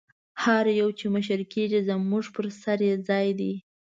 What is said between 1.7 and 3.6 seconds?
زموږ پر سر یې ځای دی.